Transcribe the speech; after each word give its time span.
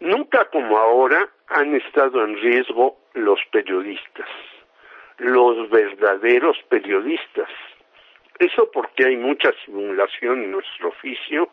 Nunca 0.00 0.44
como 0.46 0.76
ahora 0.78 1.28
han 1.48 1.74
estado 1.74 2.24
en 2.24 2.36
riesgo 2.36 2.98
los 3.14 3.40
periodistas, 3.50 4.28
los 5.18 5.70
verdaderos 5.70 6.58
periodistas. 6.68 7.48
Eso 8.38 8.70
porque 8.70 9.06
hay 9.06 9.16
mucha 9.16 9.50
simulación 9.64 10.44
en 10.44 10.52
nuestro 10.52 10.88
oficio, 10.88 11.48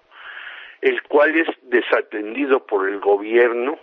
el 0.82 1.02
cual 1.04 1.36
es 1.38 1.48
desatendido 1.62 2.66
por 2.66 2.90
el 2.90 3.00
gobierno, 3.00 3.80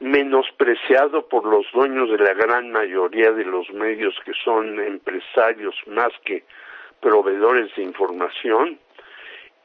menospreciado 0.00 1.28
por 1.28 1.44
los 1.44 1.70
dueños 1.72 2.10
de 2.10 2.18
la 2.18 2.32
gran 2.32 2.70
mayoría 2.70 3.32
de 3.32 3.44
los 3.44 3.70
medios 3.70 4.14
que 4.24 4.32
son 4.42 4.80
empresarios 4.80 5.74
más 5.86 6.12
que 6.24 6.44
proveedores 7.00 7.74
de 7.76 7.82
información 7.82 8.78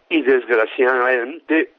y 0.09 0.21
desgraciadamente 0.21 1.71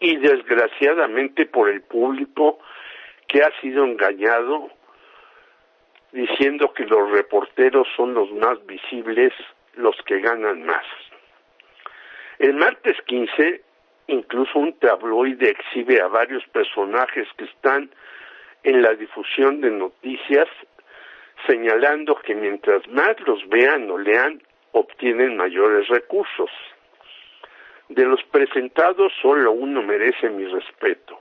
y 0.00 0.16
desgraciadamente 0.16 1.46
por 1.46 1.68
el 1.68 1.82
público 1.82 2.58
que 3.28 3.42
ha 3.42 3.50
sido 3.60 3.84
engañado 3.84 4.70
diciendo 6.12 6.72
que 6.72 6.84
los 6.86 7.10
reporteros 7.10 7.86
son 7.96 8.14
los 8.14 8.32
más 8.32 8.64
visibles, 8.66 9.32
los 9.74 9.94
que 10.06 10.20
ganan 10.20 10.64
más. 10.64 10.84
El 12.38 12.54
martes 12.54 12.96
15, 13.06 13.62
incluso 14.08 14.58
un 14.58 14.72
tabloide 14.78 15.50
exhibe 15.50 16.00
a 16.00 16.08
varios 16.08 16.44
personajes 16.48 17.28
que 17.36 17.44
están 17.44 17.90
en 18.64 18.82
la 18.82 18.94
difusión 18.94 19.60
de 19.60 19.70
noticias, 19.70 20.48
señalando 21.46 22.16
que 22.16 22.34
mientras 22.34 22.86
más 22.88 23.18
los 23.20 23.48
vean 23.48 23.90
o 23.90 23.98
lean, 23.98 24.42
obtienen 24.72 25.36
mayores 25.36 25.86
recursos. 25.88 26.50
De 27.90 28.04
los 28.04 28.22
presentados 28.30 29.12
solo 29.20 29.50
uno 29.50 29.82
merece 29.82 30.30
mi 30.30 30.44
respeto. 30.46 31.20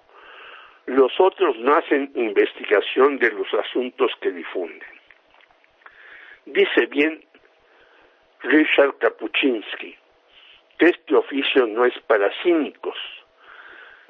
Los 0.85 1.11
otros 1.19 1.57
no 1.57 1.75
hacen 1.75 2.11
investigación 2.13 3.17
de 3.17 3.31
los 3.31 3.51
asuntos 3.55 4.11
que 4.21 4.31
difunden. 4.31 4.87
Dice 6.45 6.85
bien 6.85 7.25
Richard 8.43 8.99
Kapuczynski 8.99 9.97
que 10.77 10.85
este 10.85 11.15
oficio 11.15 11.65
no 11.65 11.85
es 11.85 11.99
para 12.05 12.29
cínicos, 12.43 12.97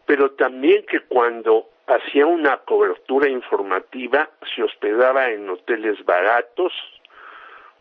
pero 0.05 0.31
también 0.31 0.85
que 0.85 0.99
cuando 0.99 1.69
hacía 1.87 2.25
una 2.25 2.57
cobertura 2.57 3.29
informativa 3.29 4.29
se 4.53 4.63
hospedaba 4.63 5.29
en 5.31 5.49
hoteles 5.49 6.03
baratos, 6.03 6.73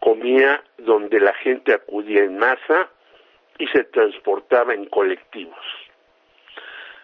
comía 0.00 0.62
donde 0.78 1.18
la 1.18 1.34
gente 1.34 1.74
acudía 1.74 2.22
en 2.22 2.38
masa 2.38 2.90
y 3.58 3.66
se 3.68 3.84
transportaba 3.84 4.74
en 4.74 4.86
colectivos. 4.86 5.64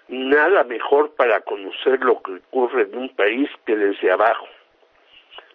Nada 0.08 0.64
mejor 0.64 1.14
para 1.14 1.40
conocer 1.40 2.00
lo 2.00 2.22
que 2.22 2.32
ocurre 2.34 2.82
en 2.82 2.96
un 2.96 3.08
país 3.10 3.48
que 3.64 3.76
desde 3.76 4.10
abajo. 4.12 4.46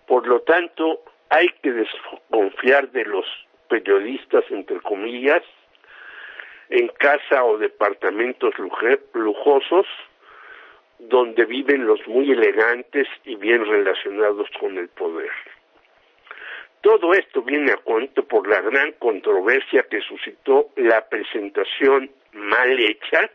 Por 0.07 0.27
lo 0.27 0.41
tanto, 0.41 1.03
hay 1.29 1.47
que 1.61 1.71
desconfiar 1.71 2.89
de 2.89 3.05
los 3.05 3.25
periodistas, 3.67 4.43
entre 4.49 4.81
comillas, 4.81 5.43
en 6.69 6.87
casa 6.87 7.43
o 7.43 7.57
departamentos 7.57 8.53
lujosos, 9.13 9.85
donde 10.97 11.45
viven 11.45 11.85
los 11.85 12.05
muy 12.07 12.31
elegantes 12.31 13.07
y 13.23 13.35
bien 13.35 13.65
relacionados 13.65 14.49
con 14.59 14.77
el 14.77 14.89
poder. 14.89 15.31
Todo 16.81 17.13
esto 17.13 17.41
viene 17.41 17.71
a 17.71 17.77
cuento 17.77 18.23
por 18.23 18.47
la 18.47 18.61
gran 18.61 18.93
controversia 18.93 19.83
que 19.89 19.99
suscitó 20.01 20.69
la 20.77 21.07
presentación 21.09 22.09
mal 22.33 22.79
hecha 22.79 23.29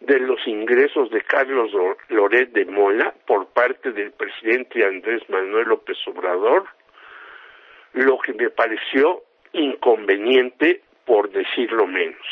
de 0.00 0.20
los 0.20 0.46
ingresos 0.46 1.10
de 1.10 1.22
Carlos 1.22 1.70
Loret 2.08 2.52
de 2.52 2.66
Mola 2.66 3.14
por 3.26 3.46
parte 3.48 3.92
del 3.92 4.12
presidente 4.12 4.84
Andrés 4.84 5.22
Manuel 5.30 5.68
López 5.68 5.96
Obrador, 6.06 6.66
lo 7.94 8.18
que 8.18 8.34
me 8.34 8.50
pareció 8.50 9.22
inconveniente 9.52 10.82
por 11.06 11.30
decirlo 11.30 11.86
menos. 11.86 12.26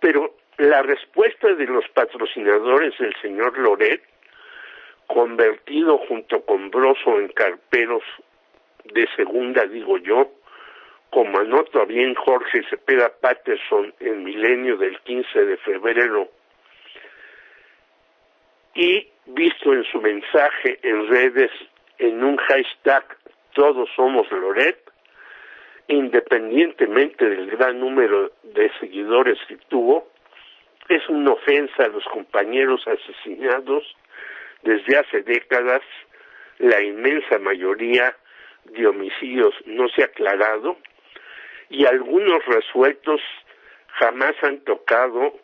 Pero 0.00 0.34
la 0.58 0.82
respuesta 0.82 1.54
de 1.54 1.66
los 1.66 1.86
patrocinadores 1.90 2.98
del 2.98 3.14
señor 3.22 3.56
Loret, 3.56 4.02
convertido 5.06 5.98
junto 5.98 6.44
con 6.44 6.70
Broso 6.70 7.18
en 7.20 7.28
carperos 7.28 8.02
de 8.84 9.08
segunda, 9.16 9.66
digo 9.66 9.98
yo, 9.98 10.30
como 11.10 11.38
anota 11.38 11.84
bien 11.84 12.14
Jorge 12.14 12.62
Cepeda 12.70 13.10
Patterson 13.20 13.92
en 14.00 14.24
Milenio 14.24 14.76
del 14.76 14.98
15 15.00 15.44
de 15.44 15.56
febrero, 15.58 16.28
y 18.74 19.08
visto 19.26 19.72
en 19.72 19.84
su 19.84 20.00
mensaje 20.00 20.78
en 20.82 21.08
redes 21.08 21.50
en 21.98 22.22
un 22.22 22.36
hashtag 22.36 23.04
Todos 23.52 23.88
somos 23.96 24.30
Loret, 24.30 24.78
independientemente 25.88 27.28
del 27.28 27.50
gran 27.50 27.80
número 27.80 28.32
de 28.44 28.70
seguidores 28.78 29.38
que 29.48 29.56
tuvo, 29.68 30.08
es 30.88 31.08
una 31.08 31.32
ofensa 31.32 31.84
a 31.84 31.88
los 31.88 32.04
compañeros 32.04 32.86
asesinados 32.86 33.84
desde 34.62 34.98
hace 34.98 35.22
décadas, 35.22 35.82
la 36.58 36.80
inmensa 36.82 37.38
mayoría 37.38 38.14
de 38.64 38.86
homicidios 38.86 39.54
no 39.66 39.88
se 39.88 40.02
ha 40.02 40.06
aclarado 40.06 40.76
y 41.68 41.86
algunos 41.86 42.44
resueltos 42.46 43.20
jamás 43.98 44.34
han 44.42 44.60
tocado 44.60 45.34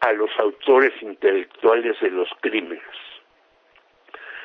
a 0.00 0.12
los 0.12 0.30
autores 0.38 0.92
intelectuales 1.02 1.98
de 2.00 2.10
los 2.10 2.28
crímenes. 2.40 2.82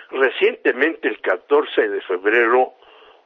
Recientemente, 0.09 1.07
el 1.07 1.19
14 1.21 1.89
de 1.89 2.01
febrero, 2.01 2.73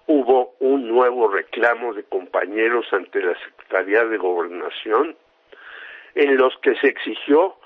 hubo 0.07 0.55
un 0.59 0.87
nuevo 0.87 1.27
reclamo 1.27 1.93
de 1.93 2.03
compañeros 2.03 2.85
ante 2.91 3.21
la 3.21 3.37
Secretaría 3.39 4.05
de 4.05 4.17
Gobernación 4.17 5.17
en 6.15 6.37
los 6.37 6.57
que 6.59 6.75
se 6.75 6.87
exigió 6.87 7.57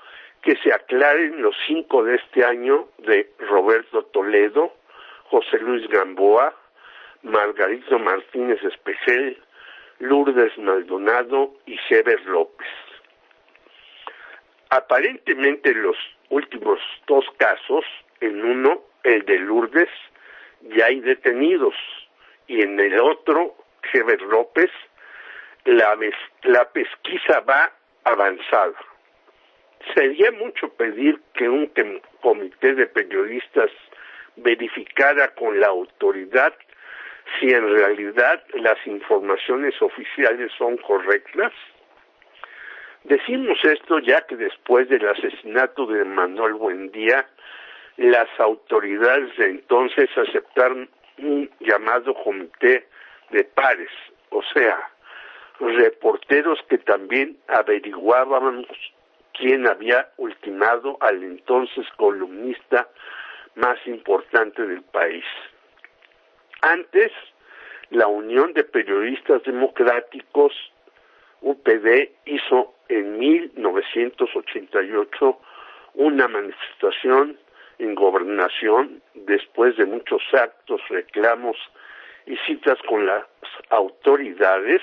que 0.42 0.56
se 0.56 0.72
aclaren 0.72 1.40
los 1.40 1.54
cinco 1.66 2.02
de 2.02 2.16
este 2.16 2.44
año 2.44 2.88
de 2.98 3.30
Roberto 3.38 4.04
Toledo, 4.06 4.72
José 5.30 5.58
Luis 5.58 5.88
Gamboa, 5.88 6.52
Margarito 7.22 7.98
Martínez 7.98 8.62
Espejel, 8.64 9.38
Lourdes 10.00 10.56
Maldonado 10.58 11.54
y 11.66 11.78
Sever 11.88 12.20
López. 12.26 12.66
Aparentemente 14.70 15.74
los 15.74 15.96
últimos 16.30 16.80
dos 17.06 17.24
casos, 17.36 17.84
en 18.20 18.44
uno, 18.44 18.82
el 19.04 19.24
de 19.24 19.38
Lourdes, 19.38 19.90
ya 20.62 20.86
hay 20.86 21.00
detenidos 21.00 21.74
y 22.46 22.62
en 22.62 22.78
el 22.80 22.98
otro, 23.00 23.54
Sever 23.92 24.20
López, 24.22 24.70
la, 25.64 25.96
la 26.42 26.68
pesquisa 26.70 27.40
va 27.40 27.72
avanzada. 28.04 28.78
Sería 29.94 30.30
mucho 30.32 30.72
pedir 30.74 31.20
que 31.34 31.48
un 31.48 31.70
comité 32.20 32.74
de 32.74 32.86
periodistas 32.86 33.70
verificara 34.36 35.34
con 35.34 35.60
la 35.60 35.68
autoridad 35.68 36.54
si 37.38 37.48
en 37.48 37.68
realidad 37.68 38.42
las 38.54 38.86
informaciones 38.86 39.80
oficiales 39.80 40.50
son 40.56 40.76
correctas? 40.78 41.52
Decimos 43.04 43.58
esto 43.64 43.98
ya 43.98 44.20
que 44.22 44.36
después 44.36 44.88
del 44.88 45.06
asesinato 45.08 45.86
de 45.86 46.04
Manuel 46.04 46.54
Buendía, 46.54 47.26
las 47.96 48.28
autoridades 48.38 49.36
de 49.36 49.50
entonces 49.50 50.08
aceptaron 50.16 50.88
un 51.18 51.50
llamado 51.60 52.14
comité 52.14 52.86
de 53.30 53.44
pares, 53.44 53.90
o 54.30 54.42
sea, 54.54 54.78
reporteros 55.58 56.60
que 56.68 56.78
también 56.78 57.36
averiguábamos 57.48 58.66
quién 59.34 59.66
había 59.66 60.08
ultimado 60.16 60.96
al 61.00 61.22
entonces 61.22 61.86
columnista 61.96 62.88
más 63.54 63.78
importante 63.86 64.66
del 64.66 64.82
país. 64.82 65.24
Antes, 66.62 67.12
la 67.90 68.06
Unión 68.06 68.54
de 68.54 68.62
Periodistas 68.62 69.42
Democráticos, 69.42 70.52
UPD, 71.40 72.10
hizo 72.24 72.74
en 72.88 73.18
1988 73.18 75.40
una 75.94 76.28
manifestación 76.28 77.36
en 77.80 77.96
gobernación 77.96 79.02
después 79.14 79.76
de 79.76 79.86
muchos 79.86 80.22
actos, 80.32 80.80
reclamos 80.88 81.56
y 82.26 82.36
citas 82.46 82.78
con 82.88 83.06
las 83.06 83.24
autoridades 83.70 84.82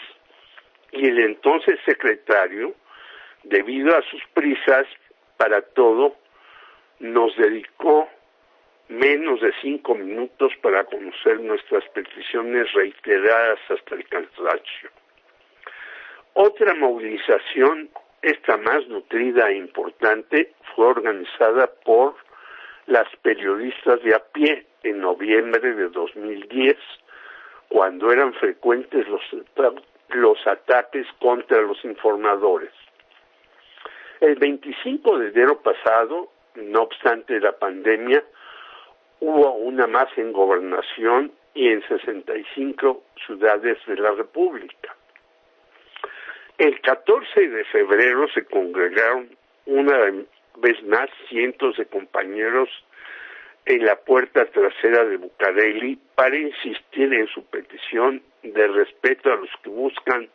y 0.91 1.07
el 1.07 1.19
entonces 1.19 1.79
secretario, 1.85 2.73
debido 3.43 3.95
a 3.95 4.01
sus 4.01 4.21
prisas 4.33 4.85
para 5.37 5.61
todo, 5.61 6.17
nos 6.99 7.33
dedicó 7.37 8.09
menos 8.99 9.39
de 9.39 9.53
cinco 9.61 9.95
minutos 9.95 10.51
para 10.61 10.83
conocer 10.83 11.39
nuestras 11.39 11.87
peticiones 11.89 12.71
reiteradas 12.73 13.59
hasta 13.69 13.95
el 13.95 14.05
cansancio. 14.07 14.89
Otra 16.33 16.75
movilización 16.75 17.89
esta 18.21 18.57
más 18.57 18.85
nutrida 18.87 19.49
e 19.49 19.55
importante 19.55 20.51
fue 20.75 20.87
organizada 20.87 21.67
por 21.85 22.15
las 22.87 23.07
periodistas 23.21 24.03
de 24.03 24.13
a 24.13 24.19
pie 24.19 24.65
en 24.83 24.99
noviembre 24.99 25.73
de 25.73 25.89
2010, 25.89 26.75
cuando 27.69 28.11
eran 28.11 28.33
frecuentes 28.33 29.07
los, 29.07 29.21
los 30.09 30.47
ataques 30.47 31.07
contra 31.19 31.61
los 31.61 31.83
informadores. 31.85 32.71
El 34.19 34.35
25 34.35 35.17
de 35.19 35.29
enero 35.29 35.61
pasado, 35.61 36.29
no 36.55 36.81
obstante 36.81 37.39
la 37.39 37.53
pandemia, 37.53 38.23
hubo 39.19 39.53
una 39.53 39.87
más 39.87 40.09
en 40.17 40.31
gobernación 40.31 41.31
y 41.53 41.67
en 41.69 41.81
65 41.87 43.03
ciudades 43.25 43.77
de 43.85 43.95
la 43.95 44.11
República. 44.11 44.95
El 46.57 46.79
14 46.81 47.47
de 47.47 47.63
febrero 47.65 48.27
se 48.33 48.45
congregaron 48.45 49.29
una 49.65 49.97
vez 50.57 50.83
más 50.83 51.09
cientos 51.29 51.77
de 51.77 51.85
compañeros 51.85 52.69
en 53.65 53.85
la 53.85 53.95
puerta 53.97 54.45
trasera 54.45 55.05
de 55.05 55.17
Bucareli 55.17 55.99
para 56.15 56.35
insistir 56.35 57.13
en 57.13 57.27
su 57.27 57.45
petición 57.45 58.21
de 58.43 58.67
respeto 58.67 59.31
a 59.31 59.35
los 59.35 59.49
que 59.63 59.69
buscan 59.69 60.29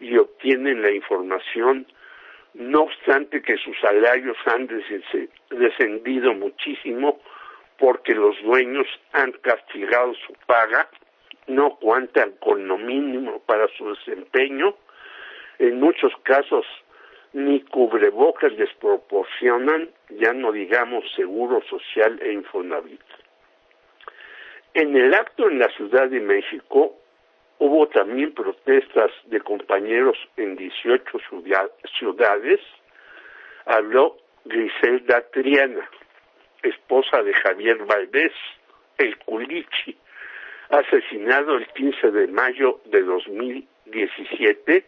y 0.00 0.16
obtienen 0.16 0.82
la 0.82 0.92
información, 0.92 1.86
no 2.54 2.82
obstante 2.82 3.42
que 3.42 3.56
sus 3.58 3.78
salarios 3.80 4.36
han 4.46 4.68
descendido 5.50 6.34
muchísimo 6.34 7.20
porque 7.78 8.14
los 8.14 8.40
dueños 8.42 8.86
han 9.12 9.32
castigado 9.32 10.12
su 10.26 10.32
paga, 10.46 10.88
no 11.46 11.76
cuentan 11.76 12.32
con 12.40 12.66
lo 12.68 12.76
mínimo 12.76 13.40
para 13.46 13.68
su 13.76 13.94
desempeño, 13.94 14.74
en 15.58 15.80
muchos 15.80 16.12
casos 16.22 16.66
ni 17.32 17.60
cubrebocas 17.60 18.52
les 18.54 18.72
proporcionan, 18.74 19.90
ya 20.10 20.32
no 20.32 20.52
digamos 20.52 21.04
seguro 21.14 21.62
social 21.68 22.18
e 22.22 22.32
Infonavit. 22.32 23.00
En 24.74 24.96
el 24.96 25.14
acto 25.14 25.48
en 25.48 25.58
la 25.58 25.68
Ciudad 25.70 26.08
de 26.08 26.20
México 26.20 26.96
hubo 27.58 27.88
también 27.88 28.32
protestas 28.32 29.10
de 29.26 29.40
compañeros 29.40 30.16
en 30.36 30.56
18 30.56 31.18
ciudades. 31.98 32.60
Habló 33.66 34.16
Griselda 34.44 35.22
Triana, 35.32 35.88
esposa 36.62 37.22
de 37.22 37.32
Javier 37.32 37.78
Valdés, 37.84 38.32
el 38.98 39.16
Culichi, 39.18 39.96
asesinado 40.70 41.56
el 41.56 41.66
15 41.68 42.10
de 42.10 42.26
mayo 42.28 42.80
de 42.86 43.02
2017 43.02 44.84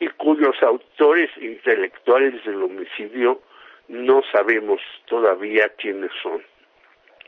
y 0.00 0.08
cuyos 0.08 0.62
autores 0.62 1.30
intelectuales 1.36 2.44
del 2.44 2.62
homicidio 2.62 3.42
no 3.88 4.22
sabemos 4.32 4.80
todavía 5.06 5.68
quiénes 5.76 6.10
son. 6.22 6.42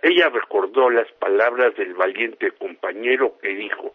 Ella 0.02 0.28
recordó 0.28 0.90
las 0.90 1.10
palabras 1.12 1.74
del 1.76 1.94
valiente 1.94 2.50
compañero 2.52 3.38
que 3.40 3.54
dijo, 3.54 3.94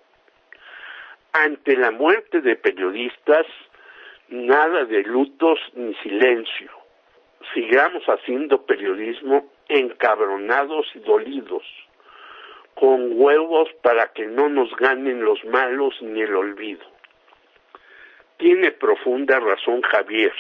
ante 1.34 1.78
la 1.78 1.92
muerte 1.92 2.42
de 2.42 2.56
periodistas, 2.56 3.46
nada 4.30 4.86
de 4.86 5.04
lutos 5.04 5.60
ni 5.76 5.94
silencio. 5.96 6.72
Sigamos 7.54 8.04
haciendo 8.06 8.66
periodismo 8.66 9.52
encabronados 9.68 10.88
y 10.96 11.00
dolidos, 11.00 11.64
con 12.76 13.20
huevos 13.20 13.70
para 13.82 14.14
que 14.14 14.26
no 14.28 14.50
nos 14.50 14.76
ganen 14.76 15.24
los 15.24 15.44
malos 15.46 15.96
ni 16.02 16.22
el 16.22 16.36
olvido. 16.36 16.86
Tiene 18.38 18.72
profunda 18.72 19.40
razón 19.40 19.82
Javier. 19.82 20.34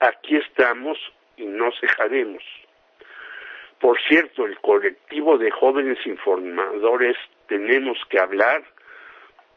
Aquí 0.00 0.36
estamos 0.36 0.98
y 1.36 1.44
no 1.44 1.70
cejaremos. 1.80 2.42
Por 3.78 4.00
cierto, 4.02 4.46
el 4.46 4.58
colectivo 4.60 5.38
de 5.38 5.50
jóvenes 5.50 5.98
informadores 6.06 7.16
Tenemos 7.46 7.98
que 8.08 8.20
hablar 8.20 8.62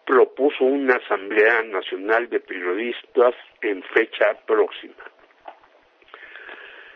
propuso 0.06 0.64
una 0.64 0.96
Asamblea 0.96 1.62
Nacional 1.64 2.28
de 2.30 2.40
Periodistas 2.40 3.36
en 3.62 3.84
fecha 3.84 4.34
próxima. 4.48 5.13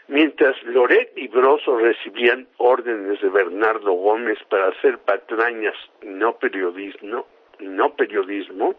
Mientras 0.09 0.62
Loret 0.63 1.12
y 1.18 1.27
Broso 1.27 1.77
recibían 1.77 2.48
órdenes 2.57 3.19
de 3.21 3.30
Bernardo 3.30 3.92
Gómez 3.92 4.39
para 4.50 4.69
hacer 4.69 5.00
patrañas 5.00 5.75
no 6.01 6.38
periodismo, 6.38 7.27
no 7.59 7.94
periodismo, 7.94 8.74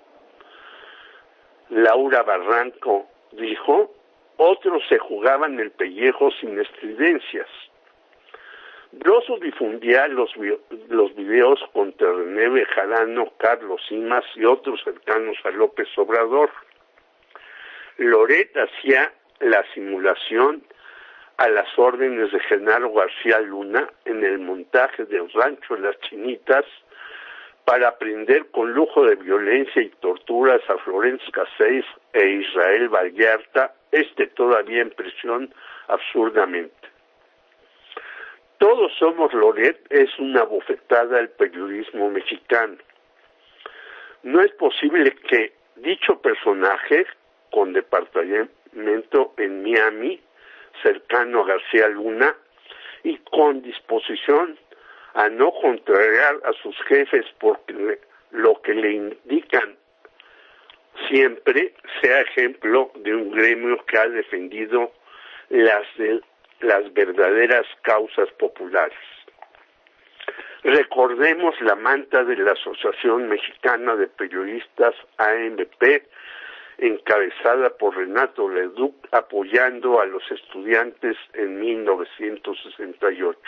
Laura 1.69 2.23
Barranco 2.23 3.07
dijo, 3.33 3.93
otros 4.39 4.83
se 4.89 4.99
jugaban 4.99 5.61
el 5.61 5.71
pellejo 5.73 6.31
sin 6.41 6.59
estridencias. 6.59 7.49
Broso 8.93 9.37
difundía 9.39 10.09
los, 10.09 10.31
los 10.89 11.15
videos 11.15 11.61
contra 11.75 12.11
René 12.11 12.49
Bejarano, 12.49 13.33
Carlos 13.37 13.83
Simas 13.87 14.25
y 14.35 14.47
otros 14.47 14.81
cercanos 14.83 15.37
a 15.45 15.51
López 15.51 15.89
Obrador. 15.99 16.51
Loret 17.99 18.57
hacía 18.57 19.13
la 19.41 19.63
simulación 19.75 20.63
a 21.39 21.49
las 21.49 21.67
órdenes 21.79 22.33
de 22.33 22.41
Genaro 22.41 22.93
García 22.93 23.41
Luna 23.41 23.89
en 24.05 24.25
el 24.25 24.41
montaje 24.41 25.05
del 25.05 25.33
rancho 25.33 25.77
de 25.77 25.83
las 25.83 25.99
Chinitas 26.01 26.65
para 27.65 27.97
prender 27.97 28.51
con 28.51 28.73
lujo 28.73 29.05
de 29.05 29.15
violencia 29.15 29.81
y 29.83 29.91
torturas 30.01 30.61
a 30.69 30.79
Florence 30.79 31.25
Caseis 31.31 31.85
e 32.13 32.27
Israel 32.29 32.89
Vallarta, 32.89 33.73
este 33.93 34.27
todavía 34.29 34.83
en 34.83 34.91
prisión 34.91 35.55
absurdamente. 35.87 36.75
Todos 38.59 38.91
somos 38.99 39.33
Loret 39.33 39.81
es 39.91 40.11
una 40.19 40.43
bofetada 40.43 41.19
al 41.19 41.29
periodismo 41.29 42.11
mexicano. 42.11 42.79
No 44.25 44.41
es 44.41 44.51
posible 44.53 45.15
que 45.29 45.53
dicho 45.77 46.21
personaje, 46.21 47.07
con 47.53 47.73
departamento 47.73 49.35
en 49.37 49.63
Miami, 49.63 50.21
cercano 50.83 51.43
a 51.43 51.47
García 51.47 51.89
Luna 51.89 52.35
y 53.05 53.17
con 53.19 53.63
disposición 53.63 54.59
a 55.15 55.29
no 55.29 55.53
contrariar 55.53 56.37
a 56.45 56.53
sus 56.63 56.77
jefes 56.85 57.27
porque 57.39 58.01
lo 58.31 58.61
que 58.63 58.75
le 58.75 58.93
indican 58.93 59.77
siempre 61.09 61.75
sea 62.01 62.21
ejemplo 62.21 62.91
de 62.97 63.15
un 63.15 63.31
gremio 63.31 63.85
que 63.87 63.99
ha 63.99 64.09
defendido 64.09 64.93
las, 65.49 65.87
las 66.61 66.93
verdaderas 66.93 67.67
causas 67.83 68.29
populares. 68.33 68.99
Recordemos 70.65 71.59
la 71.61 71.77
manta 71.77 72.25
de 72.25 72.37
la 72.37 72.53
Asociación 72.53 73.29
Mexicana 73.29 73.95
de 73.95 74.09
Periodistas 74.09 74.95
AMP 75.17 76.03
encabezada 76.79 77.71
por 77.71 77.97
Renato 77.97 78.49
Leduc, 78.49 78.95
apoyando 79.13 80.01
a 80.01 80.07
los 80.07 80.23
estudiantes 80.31 81.17
en 81.35 81.61
1968. 81.61 83.39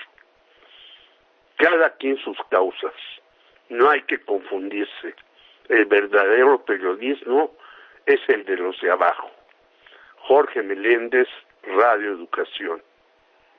Cada 1.57 1.91
quien 1.97 2.17
sus 2.19 2.39
causas. 2.51 2.95
No 3.69 3.89
hay 3.89 4.03
que 4.03 4.19
confundirse. 4.21 5.15
El 5.69 5.85
verdadero 5.87 6.65
periodismo 6.65 7.55
es 8.07 8.21
el 8.29 8.45
de 8.45 8.57
los 8.57 8.81
de 8.81 8.91
abajo. 8.91 9.31
Jorge 10.17 10.63
Meléndez, 10.63 11.29
Radio 11.63 12.13
Educación. 12.13 12.83